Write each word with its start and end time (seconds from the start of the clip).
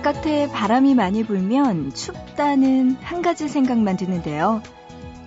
바깥에 0.00 0.50
바람이 0.50 0.94
많이 0.94 1.22
불면 1.22 1.92
춥다는 1.92 2.96
한 3.02 3.20
가지 3.20 3.48
생각만 3.50 3.98
드는데요. 3.98 4.62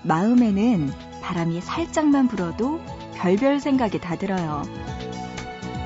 마음에는 0.02 0.92
바람이 1.22 1.62
살짝만 1.62 2.28
불어도 2.28 2.82
별별 3.14 3.60
생각이 3.60 4.00
다 4.00 4.16
들어요. 4.16 4.64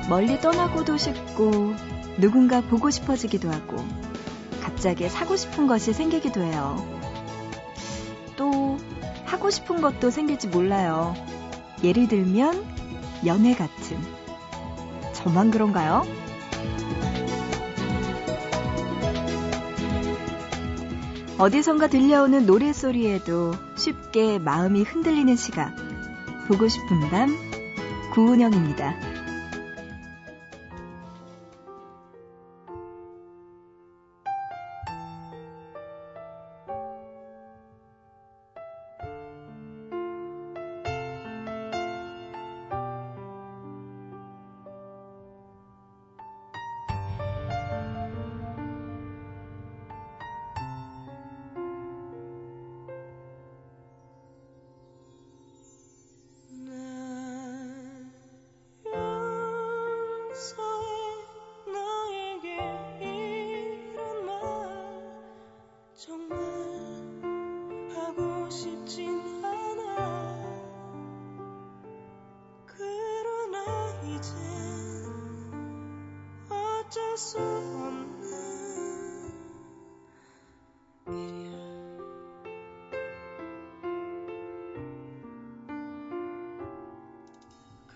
멀리 0.08 0.40
떠나고도 0.40 0.96
싶고 0.96 1.74
누군가 2.16 2.62
보고 2.62 2.88
싶어지기도 2.88 3.50
하고 3.50 3.76
갑자기 4.62 5.06
사고 5.10 5.36
싶은 5.36 5.66
것이 5.66 5.92
생기기도 5.92 6.40
해요. 6.40 6.82
또 8.36 8.78
하고 9.26 9.50
싶은 9.50 9.82
것도 9.82 10.08
생길지 10.08 10.48
몰라요. 10.48 11.14
예를 11.84 12.08
들면 12.08 12.64
연애 13.26 13.54
같은. 13.54 13.98
저만 15.12 15.50
그런가요? 15.50 16.06
어디선가 21.38 21.86
들려오는 21.86 22.46
노래소리에도 22.46 23.54
쉽게 23.76 24.40
마음이 24.40 24.82
흔들리는 24.82 25.36
시각. 25.36 25.72
보고 26.48 26.66
싶은 26.66 27.00
밤, 27.10 27.36
구은영입니다. 28.12 29.07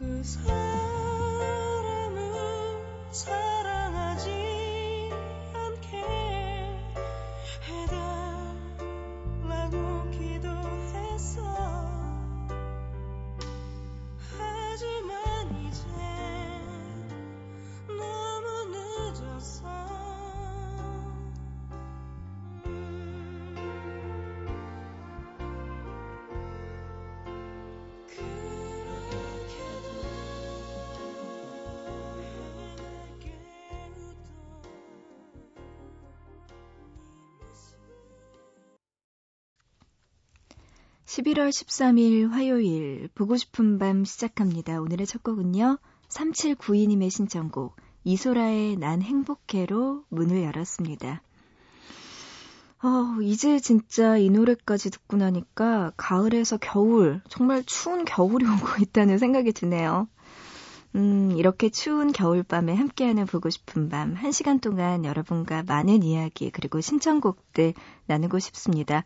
Cause 0.03 0.37
I 0.49 0.82
(11월 41.13 41.51
13일) 41.51 42.31
화요일 42.31 43.11
보고 43.15 43.37
싶은 43.37 43.79
밤 43.79 44.03
시작합니다. 44.03 44.81
오늘의 44.81 45.07
첫 45.07 45.23
곡은요. 45.23 45.77
3792님의 46.09 47.11
신청곡 47.11 47.77
이소라의 48.05 48.77
난 48.77 49.03
행복해로 49.03 50.05
문을 50.09 50.43
열었습니다. 50.43 51.21
어, 52.83 53.21
이제 53.21 53.61
진짜 53.61 54.17
이 54.17 54.31
노래까지 54.31 54.89
듣고 54.89 55.19
나니까 55.19 55.93
가을에서 55.99 56.57
겨울, 56.57 57.21
정말 57.29 57.63
추운 57.65 58.07
겨울이 58.07 58.47
오고 58.49 58.81
있다는 58.81 59.19
생각이 59.19 59.53
드네요. 59.53 60.09
음, 60.95 61.33
이렇게 61.37 61.71
추운 61.71 62.13
겨울밤에 62.13 62.75
함께하는 62.75 63.27
보고 63.27 63.49
싶은 63.49 63.89
밤, 63.89 64.13
한 64.15 64.31
시간 64.31 64.61
동안 64.61 65.05
여러분과 65.05 65.63
많은 65.63 66.03
이야기, 66.03 66.51
그리고 66.51 66.81
신청곡들 66.81 67.73
나누고 68.07 68.39
싶습니다. 68.39 69.05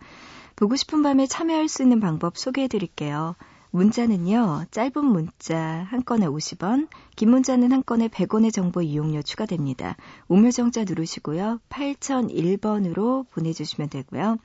보고 0.56 0.74
싶은 0.74 1.02
밤에 1.02 1.26
참여할 1.26 1.68
수 1.68 1.82
있는 1.82 2.00
방법 2.00 2.38
소개해 2.38 2.66
드릴게요. 2.66 3.36
문자는요, 3.70 4.64
짧은 4.70 5.04
문자 5.04 5.58
한 5.58 6.02
건에 6.04 6.26
50원, 6.26 6.88
긴 7.14 7.30
문자는 7.30 7.72
한 7.72 7.84
건에 7.84 8.08
100원의 8.08 8.52
정보 8.52 8.80
이용료 8.80 9.22
추가됩니다. 9.22 9.96
우물정자 10.28 10.84
누르시고요. 10.84 11.60
8001번으로 11.68 13.28
보내주시면 13.30 13.90
되고요. 13.90 14.38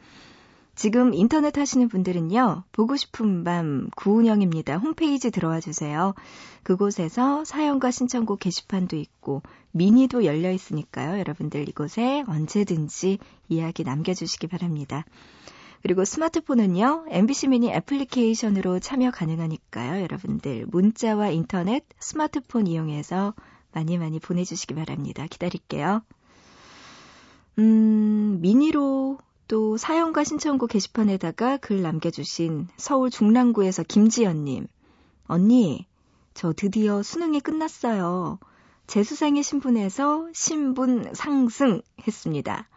지금 0.82 1.14
인터넷 1.14 1.60
하시는 1.60 1.88
분들은요, 1.90 2.64
보고 2.72 2.96
싶은 2.96 3.44
밤 3.44 3.88
구운영입니다. 3.96 4.78
홈페이지 4.78 5.30
들어와 5.30 5.60
주세요. 5.60 6.16
그곳에서 6.64 7.46
사연과 7.46 7.92
신청곡 7.92 8.40
게시판도 8.40 8.96
있고, 8.96 9.44
미니도 9.74 10.26
열려 10.26 10.52
있으니까요. 10.52 11.20
여러분들 11.20 11.70
이곳에 11.70 12.24
언제든지 12.28 13.20
이야기 13.48 13.84
남겨주시기 13.84 14.48
바랍니다. 14.48 15.06
그리고 15.84 16.04
스마트폰은요, 16.04 17.06
MBC 17.10 17.50
미니 17.50 17.70
애플리케이션으로 17.70 18.80
참여 18.80 19.12
가능하니까요. 19.12 20.02
여러분들 20.02 20.66
문자와 20.66 21.30
인터넷, 21.30 21.86
스마트폰 22.00 22.66
이용해서 22.66 23.36
많이 23.72 24.00
많이 24.00 24.20
보내주시기 24.20 24.74
바랍니다. 24.74 25.28
기다릴게요. 25.30 26.02
음, 27.60 28.40
미니로 28.42 29.20
또 29.52 29.76
사연과 29.76 30.24
신청곡 30.24 30.70
게시판에다가 30.70 31.58
글 31.58 31.82
남겨주신 31.82 32.70
서울 32.78 33.10
중랑구에서 33.10 33.84
김지연님. 33.84 34.66
언니, 35.28 35.88
저 36.34 36.54
드디어 36.54 37.04
수능이 37.04 37.42
끝났어요. 37.42 38.40
재수생의 38.88 39.44
신분에서 39.44 40.30
신분 40.34 41.14
상승 41.14 41.82
했습니다. 42.08 42.70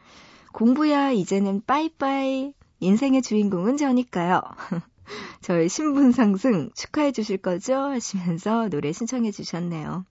공부야 0.52 1.12
이제는 1.12 1.62
빠이빠이 1.64 2.54
인생의 2.80 3.22
주인공은 3.22 3.76
저니까요. 3.76 4.40
저의 5.42 5.68
신분 5.68 6.10
상승 6.10 6.70
축하해 6.74 7.12
주실 7.12 7.36
거죠? 7.38 7.76
하시면서 7.76 8.68
노래 8.68 8.90
신청해 8.90 9.30
주셨네요. 9.30 10.04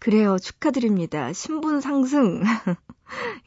그래요. 0.00 0.36
축하드립니다. 0.40 1.32
신분 1.32 1.80
상승. 1.80 2.42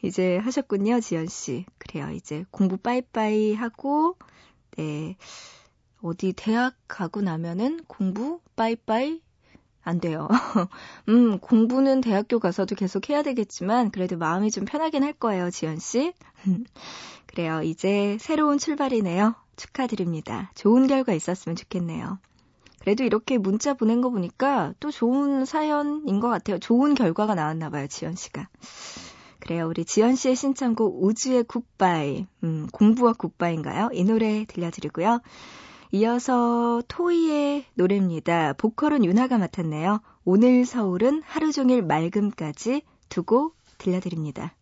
이제 0.02 0.36
하셨군요, 0.38 1.00
지연 1.00 1.26
씨. 1.26 1.64
그래요. 1.78 2.10
이제 2.10 2.44
공부 2.50 2.76
빠이빠이 2.76 3.54
하고, 3.54 4.16
네. 4.76 5.16
어디 6.02 6.32
대학 6.32 6.74
가고 6.88 7.20
나면은 7.20 7.80
공부 7.86 8.40
빠이빠이 8.54 9.20
안 9.82 10.00
돼요. 10.00 10.28
음, 11.08 11.38
공부는 11.38 12.00
대학교 12.00 12.38
가서도 12.38 12.74
계속 12.74 13.08
해야 13.08 13.22
되겠지만, 13.22 13.90
그래도 13.90 14.16
마음이 14.16 14.50
좀 14.50 14.64
편하긴 14.64 15.02
할 15.02 15.12
거예요, 15.12 15.50
지연 15.50 15.78
씨. 15.78 16.12
그래요. 17.26 17.62
이제 17.62 18.16
새로운 18.20 18.58
출발이네요. 18.58 19.34
축하드립니다. 19.56 20.50
좋은 20.54 20.86
결과 20.86 21.12
있었으면 21.12 21.56
좋겠네요. 21.56 22.18
그래도 22.80 23.02
이렇게 23.02 23.36
문자 23.36 23.74
보낸 23.74 24.00
거 24.00 24.10
보니까 24.10 24.72
또 24.78 24.90
좋은 24.90 25.44
사연인 25.44 26.20
것 26.20 26.28
같아요. 26.28 26.58
좋은 26.58 26.94
결과가 26.94 27.34
나왔나 27.34 27.68
봐요, 27.68 27.88
지연 27.88 28.14
씨가. 28.14 28.48
그래요. 29.46 29.68
우리 29.68 29.84
지연 29.84 30.16
씨의 30.16 30.34
신청곡 30.34 31.04
우주의 31.04 31.44
굿바이. 31.44 32.26
음, 32.42 32.66
공부와 32.72 33.12
굿바인가요? 33.12 33.90
이 33.92 34.02
노래 34.02 34.44
들려드리고요. 34.44 35.20
이어서 35.92 36.82
토이의 36.88 37.64
노래입니다. 37.74 38.54
보컬은 38.54 39.04
윤하가 39.04 39.38
맡았네요. 39.38 40.00
오늘 40.24 40.66
서울은 40.66 41.22
하루 41.24 41.52
종일 41.52 41.82
맑음까지 41.82 42.82
두고 43.08 43.52
들려드립니다. 43.78 44.56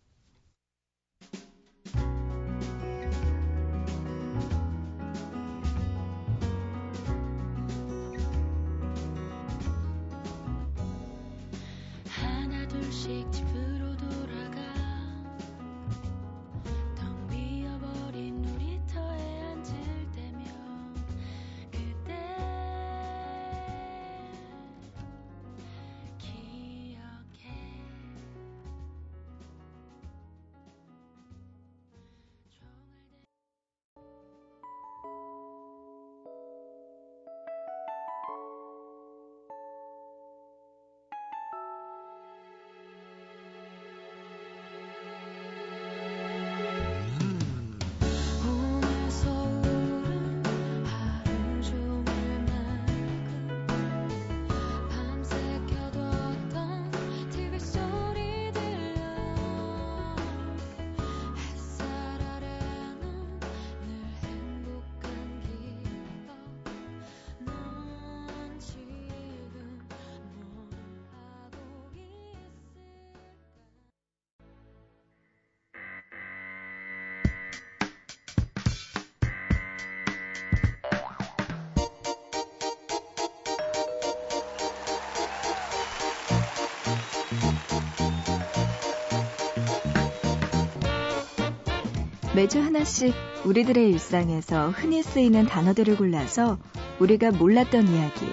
매주 92.35 92.59
하나씩 92.59 93.13
우리들의 93.45 93.91
일상에서 93.91 94.71
흔히 94.71 95.01
쓰이는 95.01 95.45
단어들을 95.45 95.95
골라서 95.95 96.57
우리가 96.99 97.31
몰랐던 97.31 97.87
이야기, 97.87 98.25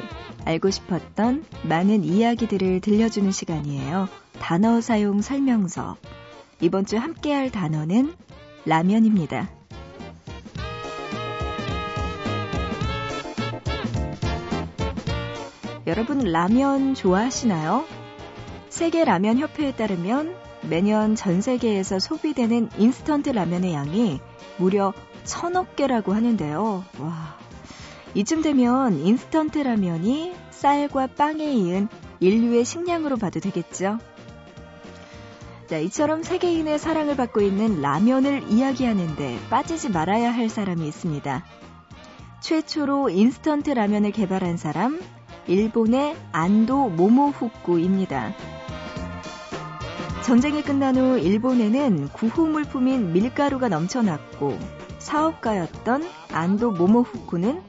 알고 0.44 0.70
싶었던 0.70 1.44
많은 1.62 2.02
이야기들을 2.02 2.80
들려주는 2.80 3.30
시간이에요. 3.30 4.08
단어 4.40 4.80
사용 4.80 5.22
설명서. 5.22 5.96
이번 6.60 6.84
주 6.84 6.96
함께 6.96 7.32
할 7.32 7.52
단어는 7.52 8.12
라면입니다. 8.64 9.48
여러분 15.86 16.18
라면 16.24 16.96
좋아하시나요? 16.96 17.84
세계 18.68 19.04
라면 19.04 19.38
협회에 19.38 19.76
따르면 19.76 20.34
매년 20.68 21.14
전 21.14 21.40
세계에서 21.40 21.98
소비되는 21.98 22.70
인스턴트 22.78 23.30
라면의 23.30 23.74
양이 23.74 24.20
무려 24.58 24.92
천억 25.24 25.76
개라고 25.76 26.14
하는데요. 26.14 26.84
와. 26.98 27.36
이쯤 28.14 28.42
되면 28.42 28.98
인스턴트 28.98 29.58
라면이 29.58 30.34
쌀과 30.50 31.08
빵에 31.08 31.52
이은 31.52 31.88
인류의 32.20 32.64
식량으로 32.64 33.16
봐도 33.16 33.40
되겠죠. 33.40 33.98
자, 35.66 35.78
이처럼 35.78 36.22
세계인의 36.22 36.78
사랑을 36.78 37.16
받고 37.16 37.40
있는 37.40 37.80
라면을 37.80 38.44
이야기하는데 38.50 39.38
빠지지 39.48 39.88
말아야 39.88 40.32
할 40.32 40.48
사람이 40.48 40.86
있습니다. 40.86 41.44
최초로 42.40 43.08
인스턴트 43.08 43.70
라면을 43.70 44.10
개발한 44.12 44.56
사람, 44.58 45.00
일본의 45.46 46.16
안도 46.32 46.90
모모후쿠입니다. 46.90 48.34
전쟁이 50.24 50.62
끝난 50.62 50.96
후 50.96 51.18
일본에는 51.18 52.08
구호 52.10 52.46
물품인 52.46 53.12
밀가루가 53.12 53.68
넘쳐났고 53.68 54.56
사업가였던 54.98 56.08
안도 56.32 56.70
모모후쿠는 56.70 57.60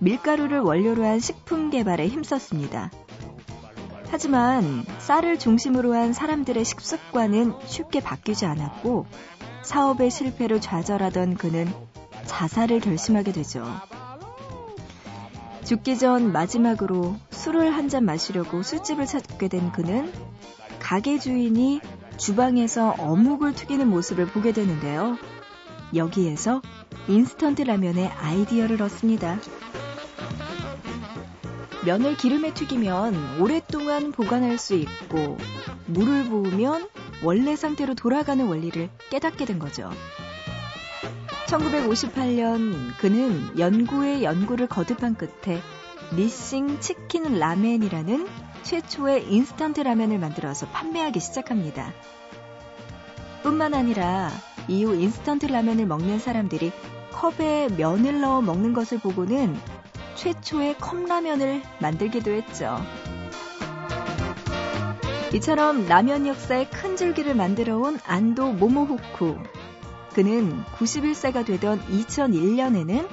밀가루를 0.00 0.60
원료로 0.60 1.04
한 1.06 1.18
식품 1.18 1.70
개발에 1.70 2.06
힘썼습니다. 2.08 2.90
하지만 4.10 4.84
쌀을 4.98 5.38
중심으로 5.38 5.94
한 5.94 6.12
사람들의 6.12 6.62
식습관은 6.64 7.54
쉽게 7.64 8.00
바뀌지 8.00 8.44
않았고 8.44 9.06
사업의 9.62 10.10
실패로 10.10 10.60
좌절하던 10.60 11.36
그는 11.36 11.66
자살을 12.26 12.80
결심하게 12.80 13.32
되죠. 13.32 13.64
죽기 15.64 15.98
전 15.98 16.32
마지막으로 16.32 17.16
술을 17.30 17.74
한 17.74 17.88
잔 17.88 18.04
마시려고 18.04 18.62
술집을 18.62 19.06
찾게 19.06 19.48
된 19.48 19.72
그는 19.72 20.12
가게 20.84 21.18
주인이 21.18 21.80
주방에서 22.18 22.90
어묵을 22.98 23.54
튀기는 23.54 23.88
모습을 23.88 24.26
보게 24.26 24.52
되는데요. 24.52 25.16
여기에서 25.94 26.60
인스턴트 27.08 27.62
라면의 27.62 28.08
아이디어를 28.08 28.82
얻습니다. 28.82 29.38
면을 31.86 32.18
기름에 32.18 32.52
튀기면 32.52 33.40
오랫동안 33.40 34.12
보관할 34.12 34.58
수 34.58 34.74
있고 34.74 35.38
물을 35.86 36.24
부으면 36.24 36.86
원래 37.22 37.56
상태로 37.56 37.94
돌아가는 37.94 38.46
원리를 38.46 38.90
깨닫게 39.08 39.46
된 39.46 39.58
거죠. 39.58 39.90
1958년 41.46 42.94
그는 42.98 43.58
연구에 43.58 44.22
연구를 44.22 44.66
거듭한 44.66 45.14
끝에 45.14 45.62
닛신 46.14 46.78
치킨 46.80 47.38
라멘이라는 47.38 48.43
최초의 48.64 49.30
인스턴트 49.32 49.80
라면을 49.82 50.18
만들어서 50.18 50.66
판매하기 50.66 51.20
시작합니다. 51.20 51.92
뿐만 53.42 53.74
아니라 53.74 54.30
이후 54.68 54.94
인스턴트 54.94 55.46
라면을 55.46 55.86
먹는 55.86 56.18
사람들이 56.18 56.72
컵에 57.12 57.68
면을 57.76 58.20
넣어 58.20 58.40
먹는 58.40 58.72
것을 58.72 58.98
보고는 58.98 59.56
최초의 60.14 60.78
컵라면을 60.78 61.62
만들기도 61.80 62.30
했죠. 62.30 62.78
이처럼 65.34 65.86
라면 65.86 66.26
역사의 66.26 66.70
큰 66.70 66.96
줄기를 66.96 67.34
만들어 67.34 67.76
온 67.76 67.98
안도 68.06 68.52
모모후쿠. 68.52 69.36
그는 70.14 70.64
91세가 70.76 71.44
되던 71.44 71.80
2001년에는 71.80 73.08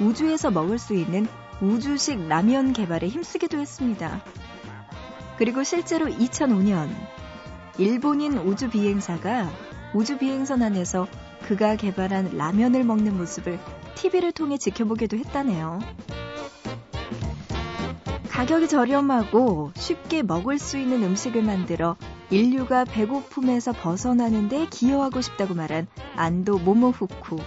우주에서 0.00 0.50
먹을 0.50 0.78
수 0.78 0.94
있는 0.94 1.26
우주식 1.60 2.26
라면 2.26 2.72
개발에 2.72 3.08
힘쓰기도 3.08 3.58
했습니다. 3.58 4.22
그리고 5.38 5.62
실제로 5.62 6.06
2005년 6.06 6.90
일본인 7.78 8.36
우주 8.38 8.68
비행사가 8.68 9.48
우주 9.94 10.18
비행선 10.18 10.62
안에서 10.62 11.06
그가 11.46 11.76
개발한 11.76 12.36
라면을 12.36 12.84
먹는 12.84 13.16
모습을 13.16 13.58
TV를 13.94 14.32
통해 14.32 14.58
지켜보기도 14.58 15.16
했다네요. 15.16 15.78
가격이 18.28 18.68
저렴하고 18.68 19.72
쉽게 19.74 20.22
먹을 20.22 20.58
수 20.58 20.78
있는 20.78 21.02
음식을 21.02 21.42
만들어 21.42 21.96
인류가 22.30 22.84
배고픔에서 22.84 23.72
벗어나는데 23.72 24.66
기여하고 24.70 25.20
싶다고 25.20 25.54
말한 25.54 25.86
안도 26.16 26.58
모모후쿠. 26.58 27.38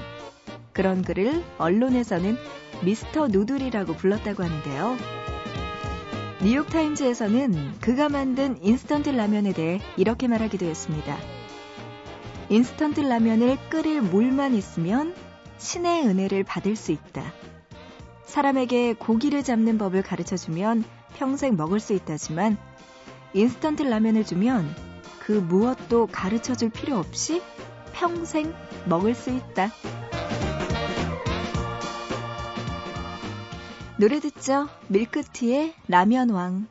그런 0.73 1.01
그를 1.03 1.43
언론에서는 1.57 2.37
Mr. 2.83 3.27
Noodle이라고 3.27 3.93
불렀다고 3.95 4.43
하는데요. 4.43 4.97
뉴욕타임즈에서는 6.43 7.79
그가 7.81 8.09
만든 8.09 8.57
인스턴트 8.63 9.09
라면에 9.09 9.53
대해 9.53 9.79
이렇게 9.95 10.27
말하기도 10.27 10.65
했습니다. 10.65 11.15
인스턴트 12.49 13.01
라면을 13.01 13.57
끓일 13.69 14.01
물만 14.01 14.55
있으면 14.55 15.13
신의 15.59 16.07
은혜를 16.07 16.43
받을 16.43 16.75
수 16.75 16.91
있다. 16.91 17.31
사람에게 18.25 18.93
고기를 18.93 19.43
잡는 19.43 19.77
법을 19.77 20.01
가르쳐 20.01 20.35
주면 20.35 20.83
평생 21.15 21.55
먹을 21.55 21.79
수 21.79 21.93
있다지만 21.93 22.57
인스턴트 23.35 23.83
라면을 23.83 24.25
주면 24.25 24.67
그 25.19 25.33
무엇도 25.33 26.07
가르쳐 26.07 26.55
줄 26.55 26.71
필요 26.71 26.97
없이 26.97 27.43
평생 27.93 28.51
먹을 28.85 29.13
수 29.13 29.29
있다. 29.29 29.69
노래 34.01 34.19
듣죠? 34.19 34.67
밀크티의 34.87 35.75
라면왕. 35.87 36.65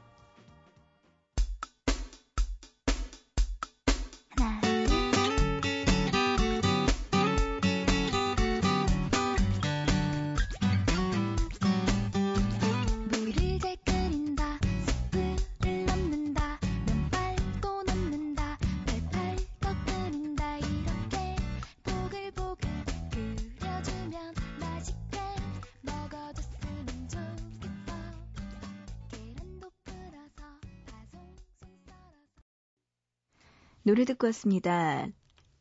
노래 33.91 34.05
듣고 34.05 34.29
왔습니다. 34.29 35.09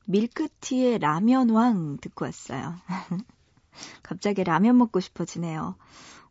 밀크티의 0.05 0.99
라면왕 0.99 1.97
듣고 1.99 2.25
왔어요. 2.25 2.75
갑자기 4.03 4.43
라면 4.43 4.77
먹고 4.77 4.99
싶어지네요. 4.99 5.75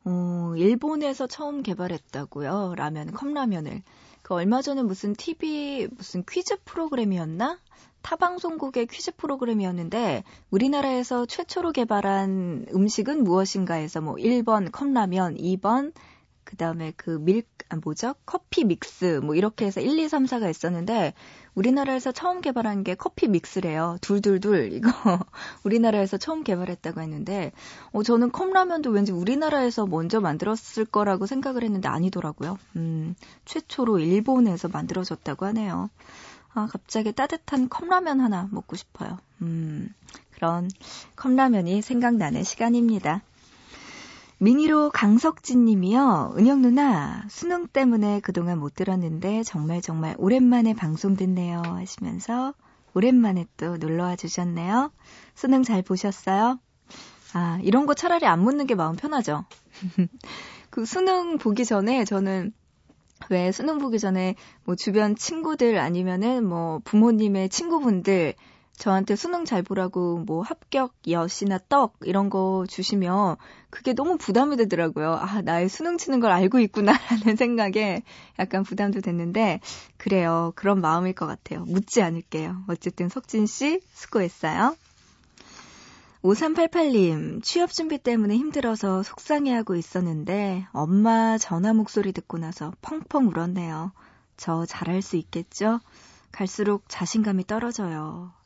어, 0.05 0.53
일본에서 0.57 1.27
처음 1.27 1.65
개발했다고요. 1.65 2.75
라면, 2.77 3.11
컵라면을. 3.11 3.83
그 4.23 4.35
얼마 4.35 4.63
전에 4.63 4.85
무슨 4.85 5.13
TV 5.13 5.89
무슨 5.91 6.23
퀴즈 6.25 6.59
프로그램이었나? 6.65 7.59
타방송국의 8.03 8.87
퀴즈 8.87 9.17
프로그램이었는데 9.17 10.23
우리나라에서 10.51 11.27
최초로 11.27 11.73
개발한 11.73 12.67
음식은 12.73 13.25
무엇인가 13.25 13.75
해서 13.75 14.01
뭐 14.01 14.15
1번 14.15 14.71
컵라면, 14.71 15.35
2번 15.35 15.93
그 16.49 16.57
다음에 16.57 16.95
그 16.97 17.19
밀, 17.21 17.43
아, 17.69 17.77
뭐죠? 17.77 18.15
커피 18.25 18.65
믹스, 18.65 19.21
뭐 19.23 19.35
이렇게 19.35 19.67
해서 19.67 19.83
1, 19.83 19.99
2, 19.99 20.09
3, 20.09 20.25
4가 20.25 20.49
있었는데, 20.49 21.13
우리나라에서 21.55 22.11
처음 22.11 22.41
개발한 22.41 22.85
게 22.85 22.95
커피 22.95 23.29
믹스래요. 23.29 23.99
둘둘둘. 24.01 24.73
이거 24.73 24.91
우리나라에서 25.65 26.17
처음 26.17 26.45
개발했다고 26.45 27.03
했는데, 27.03 27.53
어, 27.93 28.03
저는 28.03 28.33
컵라면도 28.33 28.89
왠지 28.89 29.13
우리나라에서 29.13 29.85
먼저 29.85 30.21
만들었을 30.21 30.87
거라고 30.87 31.27
생각을 31.27 31.65
했는데 31.65 31.91
아니더라고요. 31.91 32.57
음, 32.77 33.15
최초로 33.45 33.99
일본에서 33.99 34.69
만들어졌다고 34.69 35.45
하네요. 35.45 35.91
아, 36.55 36.67
갑자기 36.71 37.13
따뜻한 37.13 37.69
컵라면 37.69 38.21
하나 38.21 38.49
먹고 38.51 38.75
싶어요. 38.75 39.19
음, 39.43 39.93
그런 40.31 40.71
컵라면이 41.17 41.83
생각나는 41.83 42.43
시간입니다. 42.43 43.21
미니로 44.41 44.91
강석진 44.91 45.65
님이요. 45.65 46.35
은영 46.37 46.63
누나, 46.63 47.25
수능 47.29 47.67
때문에 47.67 48.21
그동안 48.21 48.61
못 48.61 48.75
들었는데 48.75 49.43
정말 49.43 49.81
정말 49.81 50.15
오랜만에 50.17 50.75
방송 50.75 51.17
듣네요. 51.17 51.61
하시면서 51.65 52.55
오랜만에 52.95 53.47
또 53.57 53.77
놀러와 53.77 54.15
주셨네요. 54.15 54.93
수능 55.35 55.65
잘 55.65 55.83
보셨어요? 55.83 56.61
아, 57.35 57.59
이런 57.63 57.87
거 57.87 57.95
차라리 57.95 58.27
안 58.27 58.41
묻는 58.41 58.67
게 58.67 58.77
마음 58.77 58.95
편하죠. 58.95 59.45
그 60.71 60.85
수능 60.85 61.39
보기 61.39 61.65
전에 61.65 62.05
저는 62.05 62.53
왜 63.31 63.51
수능 63.51 63.79
보기 63.79 63.99
전에 63.99 64.37
뭐 64.65 64.77
주변 64.77 65.17
친구들 65.17 65.79
아니면은 65.79 66.47
뭐 66.47 66.81
부모님의 66.85 67.49
친구분들 67.49 68.35
저한테 68.79 69.17
수능 69.17 69.45
잘 69.45 69.63
보라고 69.63 70.19
뭐 70.19 70.43
합격 70.43 70.95
엿이나 71.09 71.59
떡 71.69 71.97
이런 72.03 72.31
거 72.31 72.65
주시면 72.69 73.37
그게 73.71 73.93
너무 73.93 74.17
부담이 74.17 74.57
되더라고요. 74.57 75.15
아, 75.15 75.43
나의 75.43 75.69
수능 75.69 75.99
치는 75.99 76.21
걸 76.21 76.31
알고 76.31 76.61
있구나라는 76.61 77.35
생각에 77.37 78.03
약간 78.39 78.63
부담도 78.63 79.01
됐는데 79.01 79.61
그래요. 79.97 80.53
그런 80.55 80.81
마음일 80.81 81.15
것 81.15 81.27
같아요. 81.27 81.65
묻지 81.65 82.03
않을게요. 82.03 82.63
어쨌든 82.69 83.09
석진 83.09 83.47
씨 83.47 83.81
수고했어요. 83.93 84.77
5388님, 86.23 87.43
취업 87.43 87.73
준비 87.73 87.99
때문에 87.99 88.37
힘들어서 88.37 89.03
속상해하고 89.03 89.75
있었는데 89.77 90.67
엄마 90.73 91.37
전화 91.39 91.73
목소리 91.73 92.13
듣고 92.13 92.39
나서 92.39 92.73
펑펑 92.81 93.29
울었네요. 93.29 93.93
저 94.37 94.67
잘할 94.67 95.03
수 95.03 95.17
있겠죠? 95.17 95.81
갈수록 96.31 96.85
자신감이 96.89 97.47
떨어져요. 97.47 98.38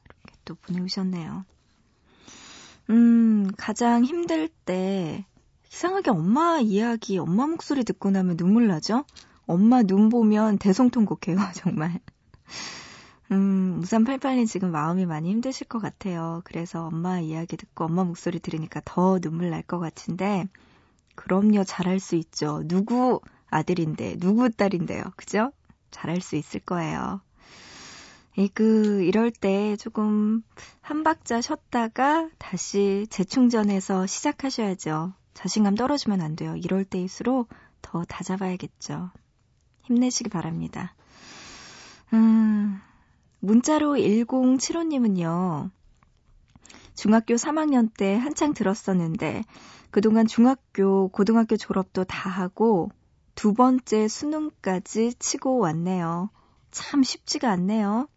또 0.45 0.55
보내오셨네요. 0.57 1.45
음, 2.91 3.51
가장 3.57 4.05
힘들 4.05 4.49
때 4.65 5.25
이상하게 5.73 6.11
엄마 6.11 6.59
이야기, 6.59 7.19
엄마 7.19 7.47
목소리 7.47 7.85
듣고 7.85 8.11
나면 8.11 8.37
눈물 8.37 8.67
나죠? 8.69 9.05
엄마 9.47 9.83
눈 9.83 10.09
보면 10.09 10.59
대성통곡해요, 10.59 11.37
정말. 11.55 12.01
음, 13.31 13.81
5388님 13.83 14.47
지금 14.47 14.71
마음이 14.71 15.07
많이 15.07 15.31
힘드실 15.31 15.67
것 15.69 15.79
같아요. 15.81 16.43
그래서 16.45 16.87
엄마 16.87 17.19
이야기 17.21 17.57
듣고 17.57 17.85
엄마 17.87 18.05
목소리 18.05 18.39
들으니까 18.41 18.83
더 18.85 19.19
눈물 19.19 19.51
날 19.51 19.63
것 19.63 19.79
같은데, 19.79 20.47
그럼요, 21.15 21.65
잘할 21.65 22.01
수 22.01 22.17
있죠. 22.17 22.63
누구 22.67 23.21
아들인데, 23.49 24.19
누구 24.19 24.51
딸인데요. 24.51 25.05
그죠? 25.17 25.53
잘할 25.91 26.21
수 26.21 26.37
있을 26.37 26.61
거예요. 26.61 27.21
이, 28.37 28.49
그, 28.49 29.03
이럴 29.03 29.31
때 29.31 29.77
조금 29.77 30.43
한 30.81 31.03
박자 31.03 31.43
쉬었다가 31.43 32.31
다시 32.39 33.07
재충전해서 33.11 34.07
시작하셔야죠. 34.07 35.13
자신감 35.35 35.75
떨어지면 35.75 36.21
안 36.23 36.35
돼요. 36.35 36.57
이럴 36.57 36.85
때일수록 36.85 37.49
더 37.83 38.05
다잡아야겠죠. 38.05 39.11
힘내시기 39.83 40.31
바랍니다. 40.31 40.95
음, 42.15 42.81
문자로 43.41 43.97
1075님은요. 43.97 45.71
중학교 46.95 47.35
3학년 47.35 47.91
때 47.95 48.17
한창 48.17 48.55
들었었는데 48.55 49.45
그동안 49.91 50.27
중학교, 50.27 51.09
고등학교 51.09 51.57
졸업도 51.57 52.05
다 52.05 52.31
하고 52.31 52.91
두 53.35 53.53
번째 53.53 54.09
수능까지 54.09 55.15
치고 55.19 55.59
왔네요. 55.59 56.31
참 56.71 57.03
쉽지가 57.03 57.51
않네요. 57.51 58.09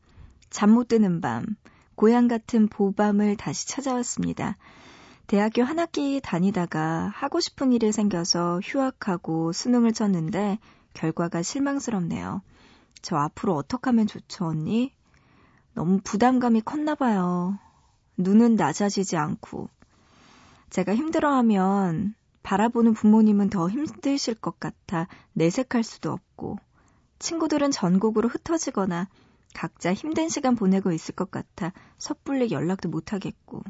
잠 0.55 0.69
못 0.69 0.87
드는 0.87 1.19
밤, 1.19 1.57
고향 1.95 2.29
같은 2.29 2.69
보밤을 2.69 3.35
다시 3.35 3.67
찾아왔습니다. 3.67 4.55
대학교 5.27 5.63
한 5.63 5.79
학기 5.79 6.21
다니다가 6.23 7.11
하고 7.13 7.41
싶은 7.41 7.73
일이 7.73 7.91
생겨서 7.91 8.61
휴학하고 8.63 9.51
수능을 9.51 9.91
쳤는데 9.91 10.59
결과가 10.93 11.41
실망스럽네요. 11.41 12.41
저 13.01 13.17
앞으로 13.17 13.53
어떻게 13.53 13.89
하면 13.89 14.07
좋죠, 14.07 14.45
언니? 14.45 14.93
너무 15.73 15.99
부담감이 16.01 16.61
컸나 16.61 16.95
봐요. 16.95 17.59
눈은 18.15 18.55
낮아지지 18.55 19.17
않고. 19.17 19.67
제가 20.69 20.95
힘들어하면 20.95 22.15
바라보는 22.43 22.93
부모님은 22.93 23.49
더 23.49 23.67
힘드실 23.67 24.35
것 24.35 24.57
같아 24.61 25.09
내색할 25.33 25.83
수도 25.83 26.13
없고, 26.13 26.59
친구들은 27.19 27.71
전국으로 27.71 28.29
흩어지거나 28.29 29.09
각자 29.55 29.93
힘든 29.93 30.27
시간 30.29 30.55
보내고 30.55 30.91
있을 30.91 31.15
것 31.15 31.31
같아 31.31 31.71
섣불리 31.97 32.51
연락도 32.51 32.89
못하겠고, 32.89 33.63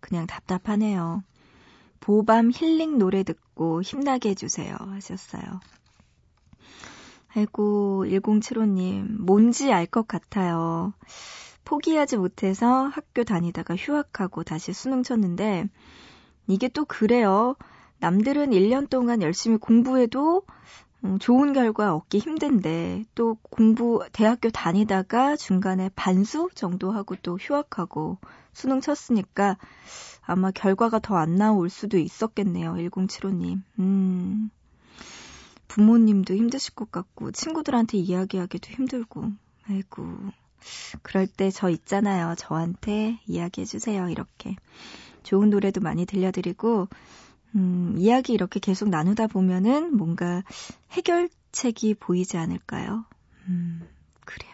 그냥 0.00 0.26
답답하네요. 0.26 1.24
보밤 2.00 2.50
힐링 2.52 2.98
노래 2.98 3.22
듣고 3.22 3.82
힘나게 3.82 4.30
해주세요. 4.30 4.76
하셨어요. 4.78 5.42
아이고, 7.34 8.04
1075님, 8.08 9.22
뭔지 9.22 9.72
알 9.72 9.86
것 9.86 10.06
같아요. 10.06 10.92
포기하지 11.64 12.18
못해서 12.18 12.88
학교 12.88 13.24
다니다가 13.24 13.74
휴학하고 13.74 14.44
다시 14.44 14.72
수능 14.74 15.02
쳤는데, 15.02 15.64
이게 16.46 16.68
또 16.68 16.84
그래요. 16.84 17.56
남들은 18.00 18.50
1년 18.50 18.90
동안 18.90 19.22
열심히 19.22 19.56
공부해도 19.56 20.42
음, 20.46 20.91
좋은 21.20 21.52
결과 21.52 21.94
얻기 21.94 22.18
힘든데, 22.18 23.04
또 23.14 23.34
공부, 23.42 24.04
대학교 24.12 24.50
다니다가 24.50 25.36
중간에 25.36 25.90
반수 25.96 26.48
정도 26.54 26.92
하고 26.92 27.16
또 27.22 27.36
휴학하고 27.38 28.18
수능 28.52 28.80
쳤으니까 28.80 29.56
아마 30.22 30.50
결과가 30.52 31.00
더 31.00 31.16
안 31.16 31.36
나올 31.36 31.70
수도 31.70 31.98
있었겠네요. 31.98 32.74
1075님. 32.74 33.62
음. 33.80 34.50
부모님도 35.68 36.34
힘드실 36.34 36.74
것 36.74 36.90
같고, 36.92 37.32
친구들한테 37.32 37.98
이야기하기도 37.98 38.70
힘들고, 38.70 39.32
아이고. 39.68 40.06
그럴 41.02 41.26
때 41.26 41.50
저 41.50 41.68
있잖아요. 41.70 42.34
저한테 42.36 43.18
이야기해 43.26 43.64
주세요. 43.64 44.08
이렇게. 44.08 44.54
좋은 45.24 45.50
노래도 45.50 45.80
많이 45.80 46.06
들려드리고, 46.06 46.88
음, 47.54 47.94
이야기 47.98 48.32
이렇게 48.32 48.60
계속 48.60 48.88
나누다 48.88 49.26
보면은 49.26 49.96
뭔가 49.96 50.42
해결책이 50.92 51.94
보이지 51.94 52.36
않을까요? 52.36 53.04
음, 53.48 53.88
그래요. 54.24 54.52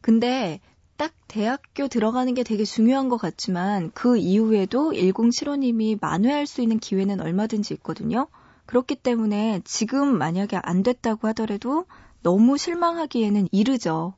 근데 0.00 0.60
딱 0.96 1.12
대학교 1.28 1.88
들어가는 1.88 2.32
게 2.34 2.42
되게 2.42 2.64
중요한 2.64 3.08
것 3.08 3.16
같지만 3.16 3.90
그 3.94 4.16
이후에도 4.16 4.92
1075님이 4.92 5.98
만회할 6.00 6.46
수 6.46 6.62
있는 6.62 6.78
기회는 6.78 7.20
얼마든지 7.20 7.74
있거든요. 7.74 8.28
그렇기 8.66 8.96
때문에 8.96 9.60
지금 9.64 10.16
만약에 10.16 10.58
안 10.62 10.82
됐다고 10.82 11.28
하더라도 11.28 11.86
너무 12.22 12.56
실망하기에는 12.56 13.48
이르죠. 13.52 14.14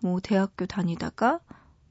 뭐 0.00 0.20
대학교 0.20 0.66
다니다가 0.66 1.40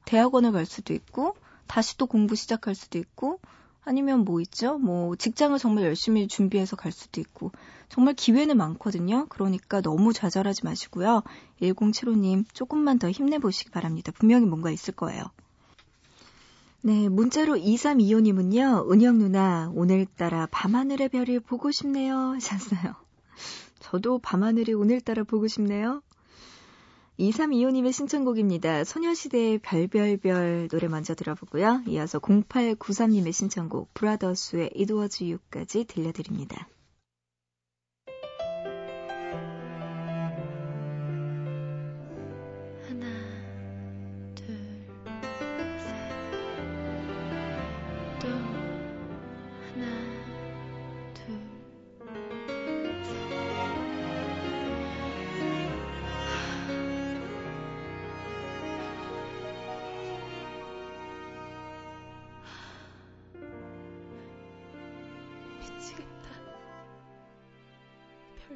대학원을 0.05 0.51
갈 0.51 0.65
수도 0.65 0.93
있고 0.93 1.35
다시 1.65 1.97
또 1.97 2.05
공부 2.05 2.35
시작할 2.35 2.75
수도 2.75 2.97
있고 2.97 3.39
아니면 3.87 4.25
뭐 4.25 4.41
있죠? 4.41 4.77
뭐 4.77 5.15
직장을 5.15 5.57
정말 5.59 5.85
열심히 5.85 6.27
준비해서 6.27 6.75
갈 6.75 6.91
수도 6.91 7.21
있고 7.21 7.53
정말 7.87 8.15
기회는 8.15 8.57
많거든요. 8.57 9.27
그러니까 9.29 9.79
너무 9.79 10.11
좌절하지 10.11 10.65
마시고요. 10.65 11.23
1075님 11.61 12.43
조금만 12.53 12.99
더 12.99 13.09
힘내보시기 13.09 13.71
바랍니다. 13.71 14.11
분명히 14.13 14.45
뭔가 14.45 14.71
있을 14.71 14.93
거예요. 14.93 15.23
네, 16.81 17.07
문자로 17.07 17.55
2325님은요, 17.55 18.91
은영 18.91 19.19
누나, 19.19 19.71
오늘따라 19.73 20.47
밤하늘의 20.51 21.07
별이 21.09 21.39
보고 21.39 21.71
싶네요. 21.71 22.33
하셨어요. 22.33 22.93
저도 23.79 24.19
밤하늘이 24.19 24.73
오늘따라 24.73 25.23
보고 25.23 25.47
싶네요. 25.47 26.01
2325님의 27.19 27.91
신청곡입니다. 27.93 28.83
소녀시대의 28.83 29.59
별별별 29.59 30.67
노래 30.69 30.87
먼저 30.87 31.15
들어보고요. 31.15 31.81
이어서 31.87 32.19
0893님의 32.19 33.33
신청곡 33.33 33.93
브라더스의 33.93 34.71
It 34.75 34.93
Was 34.93 35.23
You까지 35.23 35.85
들려드립니다. 35.85 36.67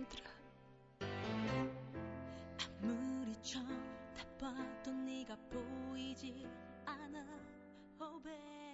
별들아 0.02 0.30
아무리 2.82 3.36
쳐다봐도 3.44 4.92
네가 4.92 5.36
보이지 5.52 6.48
않아. 6.86 7.24
Oh 8.00 8.24
babe 8.24 8.71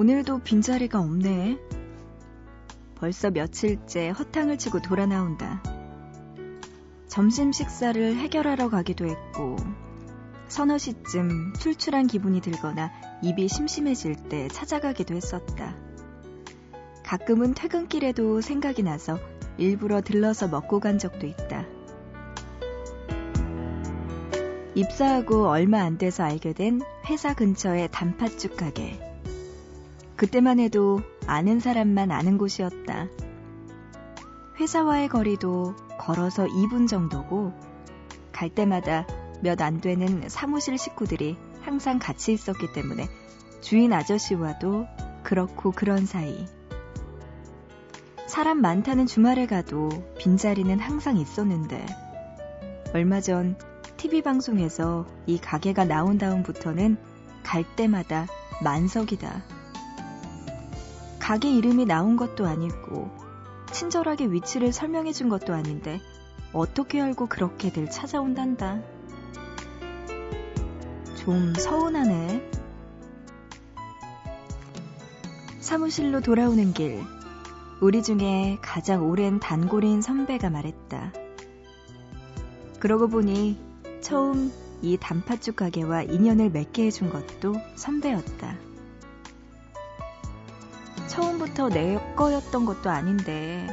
오늘도 0.00 0.38
빈자리가 0.44 0.98
없네. 0.98 1.58
벌써 2.94 3.30
며칠째 3.30 4.08
허탕을 4.08 4.56
치고 4.56 4.80
돌아 4.80 5.04
나온다. 5.04 5.62
점심 7.06 7.52
식사를 7.52 8.16
해결하러 8.16 8.70
가기도 8.70 9.04
했고, 9.04 9.56
서너 10.48 10.78
시쯤 10.78 11.52
출출한 11.58 12.06
기분이 12.06 12.40
들거나 12.40 12.90
입이 13.20 13.48
심심해질 13.48 14.16
때 14.30 14.48
찾아가기도 14.48 15.14
했었다. 15.14 15.76
가끔은 17.04 17.52
퇴근길에도 17.52 18.40
생각이 18.40 18.82
나서 18.82 19.18
일부러 19.58 20.00
들러서 20.00 20.48
먹고 20.48 20.80
간 20.80 20.98
적도 20.98 21.26
있다. 21.26 21.66
입사하고 24.74 25.50
얼마 25.50 25.82
안 25.82 25.98
돼서 25.98 26.22
알게 26.22 26.54
된 26.54 26.80
회사 27.10 27.34
근처의 27.34 27.90
단팥죽 27.92 28.56
가게. 28.56 29.09
그때만 30.20 30.60
해도 30.60 31.00
아는 31.26 31.60
사람만 31.60 32.10
아는 32.10 32.36
곳이었다. 32.36 33.08
회사와의 34.60 35.08
거리도 35.08 35.74
걸어서 35.98 36.44
2분 36.44 36.86
정도고 36.86 37.54
갈 38.30 38.50
때마다 38.50 39.06
몇 39.42 39.62
안 39.62 39.80
되는 39.80 40.28
사무실 40.28 40.76
식구들이 40.76 41.38
항상 41.62 41.98
같이 41.98 42.34
있었기 42.34 42.74
때문에 42.74 43.08
주인 43.62 43.94
아저씨와도 43.94 44.86
그렇고 45.22 45.70
그런 45.70 46.04
사이. 46.04 46.44
사람 48.26 48.60
많다는 48.60 49.06
주말에 49.06 49.46
가도 49.46 49.88
빈자리는 50.18 50.78
항상 50.80 51.16
있었는데 51.16 51.86
얼마 52.92 53.22
전 53.22 53.56
TV 53.96 54.20
방송에서 54.20 55.06
이 55.26 55.38
가게가 55.38 55.86
나온 55.86 56.18
다음부터는 56.18 56.98
갈 57.42 57.64
때마다 57.74 58.26
만석이다. 58.62 59.59
가게 61.30 61.48
이름이 61.48 61.86
나온 61.86 62.16
것도 62.16 62.44
아니고 62.44 63.08
친절하게 63.70 64.32
위치를 64.32 64.72
설명해 64.72 65.12
준 65.12 65.28
것도 65.28 65.54
아닌데 65.54 66.00
어떻게 66.52 67.00
알고 67.00 67.28
그렇게들 67.28 67.88
찾아온단다. 67.88 68.80
좀 71.14 71.54
서운하네. 71.54 72.50
사무실로 75.60 76.20
돌아오는 76.20 76.72
길, 76.72 77.00
우리 77.80 78.02
중에 78.02 78.58
가장 78.60 79.08
오랜 79.08 79.38
단골인 79.38 80.02
선배가 80.02 80.50
말했다. 80.50 81.12
그러고 82.80 83.06
보니 83.06 83.56
처음 84.00 84.52
이 84.82 84.96
단팥죽 84.96 85.54
가게와 85.54 86.02
인연을 86.02 86.50
맺게 86.50 86.86
해준 86.86 87.08
것도 87.08 87.54
선배였다. 87.76 88.69
처음부터 91.10 91.68
내 91.68 91.98
거였던 92.16 92.64
것도 92.64 92.90
아닌데, 92.90 93.66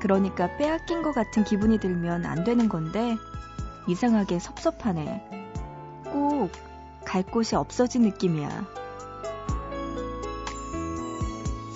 그러니까 0.00 0.56
빼앗긴 0.56 1.02
것 1.02 1.12
같은 1.12 1.44
기분이 1.44 1.78
들면 1.78 2.26
안 2.26 2.44
되는 2.44 2.68
건데, 2.68 3.16
이상하게 3.86 4.38
섭섭하네. 4.38 5.50
꼭 6.12 6.68
갈 7.08 7.22
곳이 7.22 7.56
없어진 7.56 8.02
느낌이야. 8.02 8.66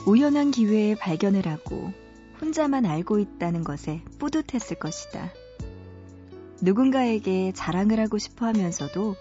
우연한 0.07 0.51
기회에 0.51 0.95
발견을 0.95 1.47
하고 1.47 1.91
혼자만 2.43 2.85
알고 2.85 3.19
있다는 3.19 3.65
것에 3.65 4.03
뿌듯했을 4.19 4.79
것이다. 4.79 5.33
누군가에게 6.61 7.53
자랑을 7.55 7.99
하고 7.99 8.19
싶어 8.19 8.45
하면서도 8.45 9.17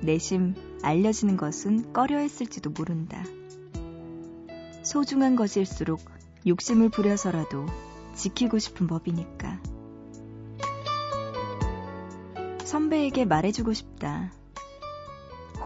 내심 0.00 0.54
알려지는 0.82 1.36
것은 1.36 1.92
꺼려 1.92 2.16
했을지도 2.16 2.70
모른다. 2.70 3.22
소중한 4.82 5.36
것일수록 5.36 6.00
욕심을 6.46 6.88
부려서라도 6.88 7.66
지키고 8.14 8.58
싶은 8.58 8.86
법이니까. 8.86 9.60
선배에게 12.64 13.24
말해주고 13.24 13.72
싶다. 13.72 14.32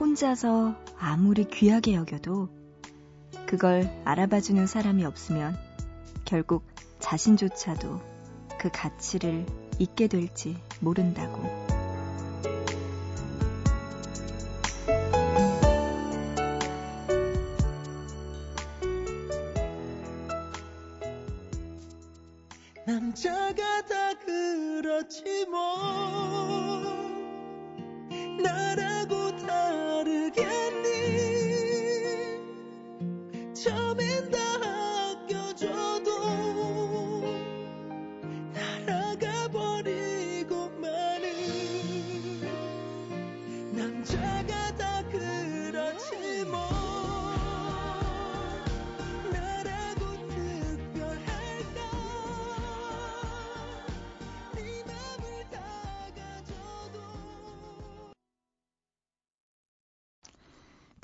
혼자서 0.00 0.74
아무리 0.98 1.44
귀하게 1.44 1.94
여겨도 1.94 2.48
그걸 3.46 3.88
알아봐주는 4.04 4.66
사람이 4.66 5.04
없으면 5.04 5.56
결국 6.24 6.64
자신조차도 6.98 8.00
그 8.58 8.70
가치를 8.72 9.46
잊게 9.78 10.08
될지 10.08 10.56
모른다고. 10.80 11.53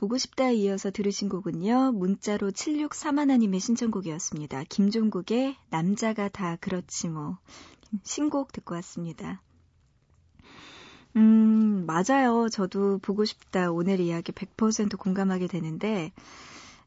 보고 0.00 0.16
싶다에 0.16 0.54
이어서 0.54 0.90
들으신 0.90 1.28
곡은요. 1.28 1.92
문자로 1.92 2.52
7631님의 2.52 3.60
신청곡이었습니다. 3.60 4.64
김종국의 4.70 5.56
남자가 5.68 6.30
다 6.30 6.56
그렇지 6.56 7.10
뭐. 7.10 7.36
신곡 8.02 8.50
듣고 8.52 8.76
왔습니다. 8.76 9.42
음, 11.16 11.84
맞아요. 11.84 12.48
저도 12.48 12.96
보고 13.02 13.26
싶다. 13.26 13.70
오늘 13.70 14.00
이야기 14.00 14.32
100% 14.32 14.96
공감하게 14.96 15.48
되는데, 15.48 16.12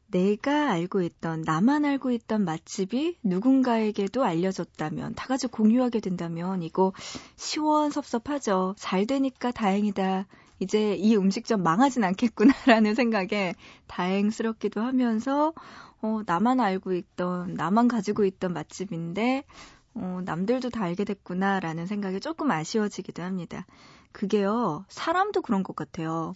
내가 0.08 0.72
알고 0.72 1.02
있던, 1.02 1.42
나만 1.42 1.84
알고 1.84 2.10
있던 2.10 2.44
맛집이 2.44 3.18
누군가에게도 3.22 4.24
알려졌다면, 4.24 5.14
다 5.14 5.28
같이 5.28 5.46
공유하게 5.46 6.00
된다면, 6.00 6.64
이거 6.64 6.92
시원섭섭하죠. 7.36 8.74
잘 8.76 9.06
되니까 9.06 9.52
다행이다. 9.52 10.26
이제 10.58 10.94
이 10.94 11.16
음식점 11.16 11.62
망하진 11.62 12.04
않겠구나라는 12.04 12.94
생각에 12.96 13.54
다행스럽기도 13.86 14.80
하면서, 14.80 15.52
어, 16.00 16.20
나만 16.26 16.60
알고 16.60 16.92
있던, 16.94 17.54
나만 17.54 17.88
가지고 17.88 18.24
있던 18.24 18.52
맛집인데, 18.52 19.44
어, 19.94 20.20
남들도 20.24 20.70
다 20.70 20.84
알게 20.84 21.04
됐구나라는 21.04 21.86
생각이 21.86 22.20
조금 22.20 22.50
아쉬워지기도 22.50 23.22
합니다. 23.22 23.66
그게요, 24.12 24.84
사람도 24.88 25.42
그런 25.42 25.62
것 25.62 25.74
같아요. 25.74 26.34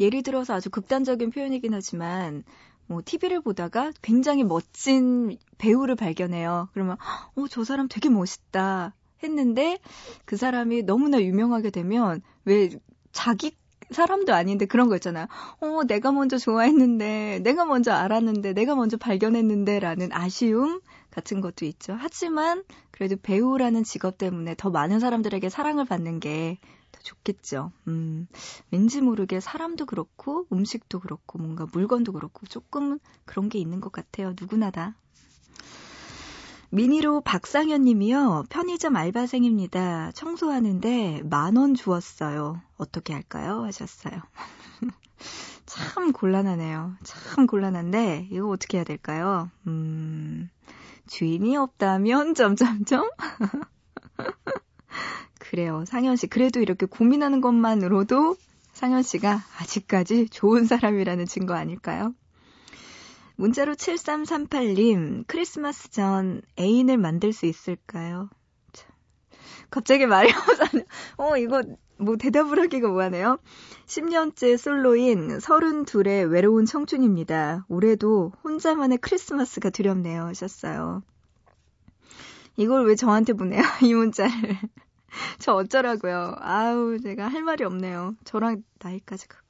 예를 0.00 0.22
들어서 0.22 0.54
아주 0.54 0.70
극단적인 0.70 1.30
표현이긴 1.30 1.74
하지만, 1.74 2.44
뭐, 2.86 3.00
TV를 3.04 3.40
보다가 3.40 3.92
굉장히 4.02 4.44
멋진 4.44 5.38
배우를 5.56 5.94
발견해요. 5.94 6.68
그러면, 6.72 6.96
어, 7.34 7.46
저 7.48 7.64
사람 7.64 7.88
되게 7.88 8.08
멋있다. 8.10 8.94
했는데, 9.22 9.78
그 10.26 10.36
사람이 10.36 10.82
너무나 10.82 11.22
유명하게 11.22 11.70
되면, 11.70 12.20
왜, 12.44 12.68
자기 13.14 13.56
사람도 13.90 14.34
아닌데 14.34 14.66
그런 14.66 14.90
거 14.90 14.96
있잖아요. 14.96 15.26
어, 15.60 15.84
내가 15.86 16.12
먼저 16.12 16.36
좋아했는데, 16.36 17.40
내가 17.42 17.64
먼저 17.64 17.92
알았는데, 17.92 18.52
내가 18.52 18.74
먼저 18.74 18.98
발견했는데, 18.98 19.80
라는 19.80 20.10
아쉬움 20.12 20.80
같은 21.10 21.40
것도 21.40 21.64
있죠. 21.64 21.96
하지만, 21.98 22.64
그래도 22.90 23.16
배우라는 23.22 23.84
직업 23.84 24.18
때문에 24.18 24.54
더 24.58 24.70
많은 24.70 25.00
사람들에게 25.00 25.48
사랑을 25.48 25.86
받는 25.86 26.20
게 26.20 26.58
더 26.94 27.00
좋겠죠. 27.02 27.72
음, 27.88 28.28
왠지 28.70 29.00
모르게 29.00 29.40
사람도 29.40 29.86
그렇고, 29.86 30.46
음식도 30.52 31.00
그렇고, 31.00 31.38
뭔가 31.38 31.66
물건도 31.72 32.12
그렇고, 32.12 32.46
조금 32.46 32.98
그런 33.24 33.48
게 33.48 33.58
있는 33.58 33.80
것 33.80 33.90
같아요. 33.90 34.34
누구나 34.40 34.70
다. 34.70 34.94
미니로 36.74 37.20
박상현 37.20 37.82
님이요. 37.82 38.44
편의점 38.48 38.96
알바생입니다. 38.96 40.10
청소하는데 40.12 41.22
만 41.24 41.56
원 41.56 41.74
주었어요. 41.74 42.60
어떻게 42.76 43.12
할까요? 43.12 43.62
하셨어요. 43.62 44.20
참 45.66 46.12
곤란하네요. 46.12 46.96
참 47.04 47.46
곤란한데, 47.46 48.28
이거 48.32 48.48
어떻게 48.48 48.78
해야 48.78 48.84
될까요? 48.84 49.50
음, 49.68 50.50
주인이 51.06 51.56
없다면, 51.56 52.34
점점점? 52.84 53.08
그래요. 55.38 55.84
상현 55.86 56.16
씨. 56.16 56.26
그래도 56.26 56.60
이렇게 56.60 56.86
고민하는 56.86 57.40
것만으로도 57.40 58.36
상현 58.72 59.02
씨가 59.02 59.40
아직까지 59.60 60.28
좋은 60.28 60.64
사람이라는 60.64 61.26
증거 61.26 61.54
아닐까요? 61.54 62.14
문자로 63.36 63.74
7338님, 63.74 65.24
크리스마스 65.26 65.90
전 65.90 66.42
애인을 66.58 66.98
만들 66.98 67.32
수 67.32 67.46
있을까요? 67.46 68.30
참, 68.72 68.90
갑자기 69.70 70.06
말이 70.06 70.32
없어요. 70.32 70.82
어, 71.16 71.36
이거 71.36 71.62
뭐 71.96 72.16
대답을 72.16 72.60
하기가 72.60 72.88
뭐하네요. 72.88 73.38
10년째 73.86 74.56
솔로인 74.56 75.38
32의 75.38 76.30
외로운 76.30 76.64
청춘입니다. 76.64 77.66
올해도 77.68 78.32
혼자만의 78.44 78.98
크리스마스가 78.98 79.70
두렵네요. 79.70 80.24
하셨어요. 80.26 81.02
이걸 82.56 82.86
왜 82.86 82.94
저한테 82.94 83.32
보내요? 83.32 83.62
이 83.82 83.94
문자를. 83.94 84.58
저 85.38 85.54
어쩌라고요. 85.54 86.36
아우, 86.38 86.98
제가 87.00 87.28
할 87.28 87.42
말이 87.42 87.64
없네요. 87.64 88.14
저랑 88.24 88.62
나이까지 88.80 89.28
갖고. 89.28 89.43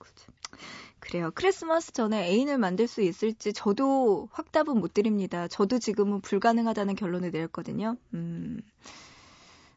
그래요. 1.15 1.31
크리스마스 1.33 1.93
전에 1.93 2.27
애인을 2.29 2.59
만들 2.59 2.89
수 2.89 3.01
있을지 3.01 3.53
저도 3.53 4.29
확답은 4.33 4.81
못 4.81 4.95
드립니다. 4.95 5.47
저도 5.47 5.79
지금은 5.79 6.21
불가능하다는 6.23 6.97
결론을 6.97 7.31
내렸거든요. 7.31 7.97
음. 8.15 8.61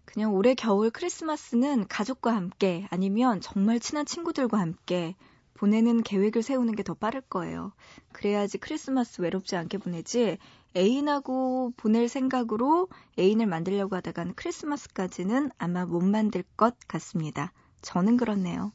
그냥 0.06 0.34
올해 0.34 0.56
겨울 0.56 0.90
크리스마스는 0.90 1.88
가족과 1.88 2.34
함께 2.36 2.88
아니면 2.90 3.40
정말 3.40 3.80
친한 3.80 4.08
친구들과 4.08 4.58
함께 4.58 5.14
보내는 5.54 6.02
계획을 6.02 6.42
세우는 6.42 6.74
게 6.74 6.82
더 6.82 6.96
빠를 6.96 7.22
거예요. 7.22 7.72
그래야지 8.14 8.58
크리스마스 8.58 9.22
외롭지 9.22 9.56
않게 9.58 9.78
보내지 9.78 10.40
애인하고 10.76 11.72
보낼 11.78 12.10
생각으로 12.10 12.88
애인을 13.20 13.46
만들려고 13.46 13.96
하다가는 13.96 14.34
크리스마스까지는 14.34 15.52
아마 15.60 15.86
못 15.86 16.02
만들 16.04 16.44
것 16.58 16.76
같습니다. 16.88 17.54
저는 17.84 18.18
그렇네요. 18.18 18.72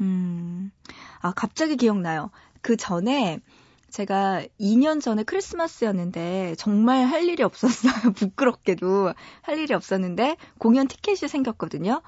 음, 0.00 0.70
아, 1.20 1.32
갑자기 1.32 1.76
기억나요. 1.76 2.30
그 2.62 2.76
전에 2.76 3.40
제가 3.90 4.42
2년 4.58 5.00
전에 5.00 5.22
크리스마스였는데 5.22 6.56
정말 6.58 7.04
할 7.06 7.24
일이 7.28 7.42
없었어요. 7.42 7.92
부끄럽게도 8.16 9.14
할 9.42 9.58
일이 9.58 9.72
없었는데 9.72 10.36
공연 10.58 10.88
티켓이 10.88 11.28
생겼거든요. 11.28 12.02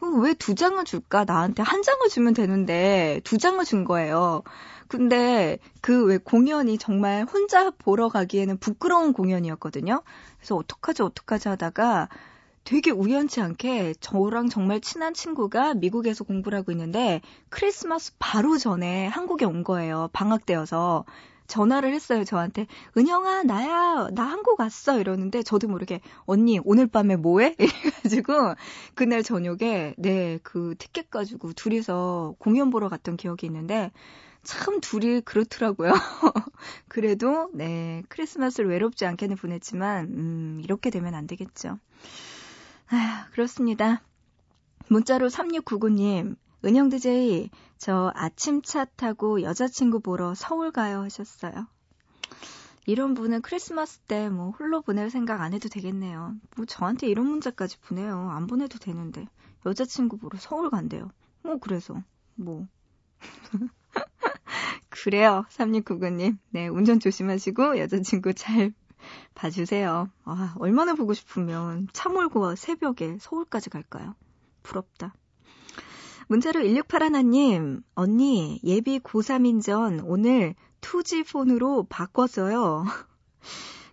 어, 0.00 0.06
왜두 0.06 0.54
장을 0.54 0.82
줄까? 0.84 1.24
나한테 1.24 1.62
한 1.62 1.82
장을 1.82 2.06
주면 2.08 2.34
되는데 2.34 3.20
두 3.24 3.38
장을 3.38 3.64
준 3.64 3.84
거예요. 3.84 4.42
근데 4.88 5.58
그 5.80 6.04
왜 6.06 6.18
공연이 6.18 6.76
정말 6.78 7.24
혼자 7.24 7.70
보러 7.70 8.08
가기에는 8.10 8.58
부끄러운 8.58 9.12
공연이었거든요. 9.14 10.02
그래서 10.38 10.56
어떡하지 10.56 11.02
어떡하지 11.02 11.48
하다가 11.48 12.08
되게 12.64 12.90
우연치 12.90 13.40
않게 13.42 13.94
저랑 14.00 14.48
정말 14.48 14.80
친한 14.80 15.12
친구가 15.12 15.74
미국에서 15.74 16.24
공부를 16.24 16.58
하고 16.58 16.72
있는데 16.72 17.20
크리스마스 17.50 18.12
바로 18.18 18.56
전에 18.56 19.06
한국에 19.06 19.44
온 19.44 19.64
거예요. 19.64 20.08
방학 20.12 20.46
때여서. 20.46 21.04
전화를 21.46 21.92
했어요, 21.92 22.24
저한테. 22.24 22.66
은영아, 22.96 23.42
나야, 23.42 24.08
나 24.14 24.22
한국 24.24 24.58
왔어. 24.60 24.98
이러는데 24.98 25.42
저도 25.42 25.68
모르게, 25.68 26.00
언니, 26.24 26.58
오늘 26.64 26.86
밤에 26.86 27.16
뭐 27.16 27.40
해? 27.40 27.54
이래가지고, 27.58 28.54
그날 28.94 29.22
저녁에, 29.22 29.94
네, 29.98 30.38
그 30.42 30.74
티켓 30.78 31.10
가지고 31.10 31.52
둘이서 31.52 32.36
공연 32.38 32.70
보러 32.70 32.88
갔던 32.88 33.18
기억이 33.18 33.44
있는데, 33.44 33.92
참 34.42 34.80
둘이 34.80 35.20
그렇더라고요. 35.20 35.92
그래도, 36.88 37.50
네, 37.52 38.02
크리스마스를 38.08 38.70
외롭지 38.70 39.04
않게는 39.04 39.36
보냈지만, 39.36 40.06
음, 40.06 40.60
이렇게 40.64 40.88
되면 40.88 41.14
안 41.14 41.26
되겠죠. 41.26 41.78
아, 42.88 43.26
그렇습니다. 43.32 44.02
문자로 44.88 45.28
3699님, 45.28 46.36
은영 46.64 46.88
DJ, 46.88 47.50
저 47.78 48.12
아침차 48.14 48.84
타고 48.84 49.42
여자친구 49.42 50.00
보러 50.00 50.34
서울 50.34 50.70
가요 50.70 51.02
하셨어요. 51.02 51.66
이런 52.86 53.14
분은 53.14 53.40
크리스마스 53.42 53.98
때 54.00 54.28
뭐 54.28 54.50
홀로 54.50 54.82
보낼 54.82 55.10
생각 55.10 55.40
안 55.40 55.54
해도 55.54 55.68
되겠네요. 55.68 56.34
뭐 56.56 56.66
저한테 56.66 57.06
이런 57.08 57.26
문자까지 57.26 57.78
보내요. 57.80 58.30
안 58.30 58.46
보내도 58.46 58.78
되는데. 58.78 59.26
여자친구 59.64 60.18
보러 60.18 60.38
서울 60.38 60.70
간대요. 60.70 61.10
뭐 61.42 61.58
그래서 61.58 62.02
뭐. 62.34 62.66
그래요. 64.90 65.44
3699님. 65.50 66.36
네, 66.50 66.68
운전 66.68 67.00
조심하시고 67.00 67.78
여자친구 67.78 68.34
잘 68.34 68.72
봐주세요. 69.34 70.08
아, 70.24 70.54
얼마나 70.58 70.94
보고 70.94 71.14
싶으면 71.14 71.88
차 71.92 72.08
몰고 72.08 72.56
새벽에 72.56 73.18
서울까지 73.20 73.70
갈까요? 73.70 74.14
부럽다. 74.62 75.14
문자로 76.28 76.60
1681님, 76.60 77.82
언니, 77.94 78.60
예비 78.64 78.98
고3인 78.98 79.62
전 79.62 80.00
오늘 80.00 80.54
2G 80.80 81.30
폰으로 81.30 81.86
바꿨어요. 81.88 82.84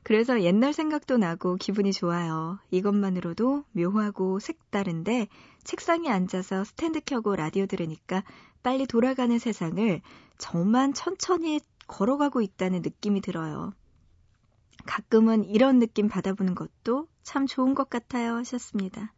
그래서 0.03 0.41
옛날 0.41 0.73
생각도 0.73 1.17
나고 1.17 1.55
기분이 1.57 1.93
좋아요. 1.93 2.59
이것만으로도 2.71 3.65
묘하고 3.71 4.39
색다른데 4.39 5.27
책상에 5.63 6.09
앉아서 6.09 6.63
스탠드 6.63 7.01
켜고 7.01 7.35
라디오 7.35 7.65
들으니까 7.65 8.23
빨리 8.63 8.87
돌아가는 8.87 9.37
세상을 9.37 10.01
저만 10.37 10.93
천천히 10.93 11.59
걸어가고 11.87 12.41
있다는 12.41 12.81
느낌이 12.81 13.21
들어요. 13.21 13.73
가끔은 14.85 15.45
이런 15.45 15.79
느낌 15.79 16.07
받아보는 16.09 16.55
것도 16.55 17.07
참 17.23 17.47
좋은 17.47 17.75
것 17.75 17.89
같아요 17.89 18.35
하셨습니다. 18.37 19.13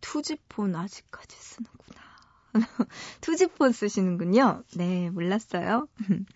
투지폰 0.00 0.74
아직까지 0.76 1.36
쓰는구나. 1.38 2.00
투지폰 3.20 3.72
쓰시는군요. 3.72 4.62
네, 4.76 5.10
몰랐어요. 5.10 5.88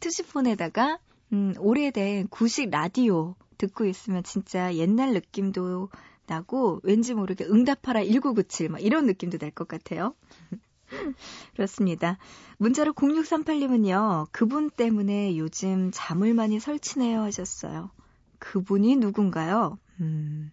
투지폰에다가 0.00 0.98
음, 1.32 1.54
오래된 1.58 2.28
구식 2.28 2.70
라디오 2.70 3.36
듣고 3.58 3.86
있으면 3.86 4.22
진짜 4.24 4.74
옛날 4.74 5.12
느낌도 5.14 5.88
나고 6.26 6.80
왠지 6.82 7.14
모르게 7.14 7.44
응답하라 7.46 8.04
1997 8.04 8.68
막 8.70 8.80
이런 8.82 9.06
느낌도 9.06 9.38
날 9.38 9.50
것 9.52 9.68
같아요. 9.68 10.14
그렇습니다. 11.54 12.18
문자로 12.58 12.92
0638님은요, 12.94 14.28
그분 14.32 14.70
때문에 14.70 15.36
요즘 15.38 15.90
잠을 15.92 16.34
많이 16.34 16.60
설치네요 16.60 17.20
하셨어요. 17.22 17.90
그분이 18.38 18.96
누군가요? 18.96 19.78
음, 20.00 20.50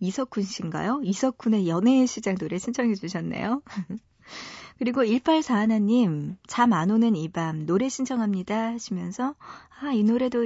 이석훈 0.00 0.42
씨인가요? 0.44 1.00
이석훈의 1.04 1.68
연애의 1.68 2.06
시작 2.06 2.36
노래 2.38 2.58
신청해 2.58 2.94
주셨네요. 2.94 3.62
그리고 4.78 5.02
1841님, 5.04 6.36
잠 6.46 6.72
안 6.72 6.90
오는 6.90 7.14
이 7.16 7.28
밤 7.28 7.64
노래 7.66 7.88
신청합니다 7.88 8.72
하시면서, 8.74 9.34
아, 9.80 9.92
이 9.92 10.02
노래도 10.02 10.44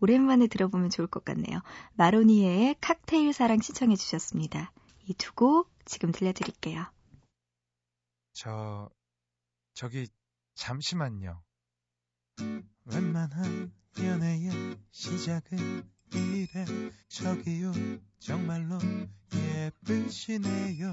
오랜만에 0.00 0.46
들어보면 0.48 0.90
좋을 0.90 1.06
것 1.08 1.24
같네요. 1.24 1.60
마로니에의 1.94 2.76
칵테일 2.80 3.32
사랑 3.32 3.60
신청해 3.60 3.96
주셨습니다. 3.96 4.72
이 5.08 5.14
두 5.14 5.32
곡 5.34 5.68
지금 5.84 6.12
들려드릴게요. 6.12 6.84
저, 8.32 8.88
저기, 9.74 10.08
잠시만요. 10.54 11.42
웬만한 12.84 13.72
연애의 13.98 14.78
시작은 14.90 15.90
이래, 16.14 16.64
저기요, 17.08 17.72
정말로 18.18 18.78
예쁘시네요. 19.34 20.92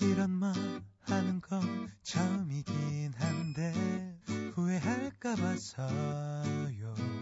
이런 0.00 0.30
말 0.30 0.54
하는 1.00 1.40
건 1.40 1.88
처음이긴 2.02 3.12
한데, 3.14 4.20
후회할까 4.54 5.36
봐서요. 5.36 7.13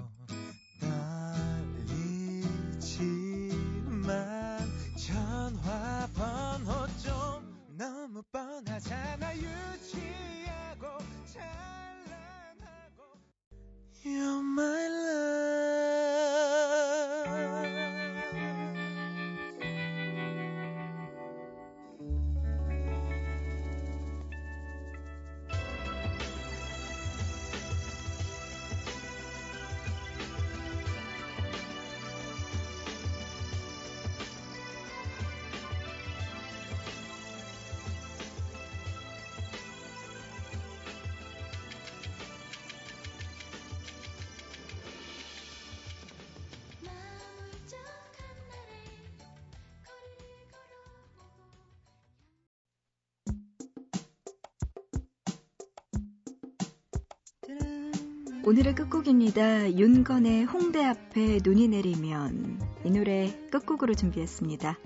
오늘의 58.44 58.74
끝곡입니다. 58.74 59.72
윤건의 59.74 60.46
홍대 60.46 60.84
앞에 60.84 61.38
눈이 61.44 61.68
내리면 61.68 62.60
이 62.84 62.90
노래 62.90 63.32
끝곡으로 63.52 63.94
준비했습니다. 63.94 64.78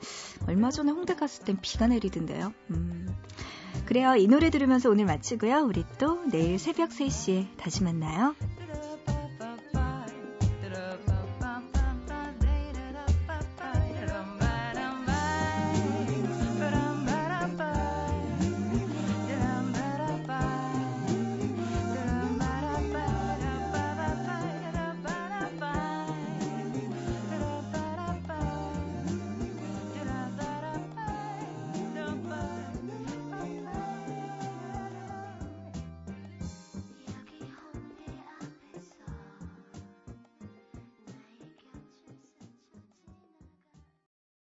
얼마 0.46 0.70
전에 0.70 0.92
홍대 0.92 1.14
갔을 1.14 1.46
땐 1.46 1.56
비가 1.62 1.86
내리던데요. 1.86 2.52
음. 2.70 3.08
그래요. 3.86 4.14
이 4.16 4.26
노래 4.26 4.50
들으면서 4.50 4.90
오늘 4.90 5.06
마치고요. 5.06 5.64
우리 5.64 5.84
또 5.98 6.22
내일 6.26 6.58
새벽 6.58 6.90
3시에 6.90 7.56
다시 7.56 7.82
만나요. 7.82 8.34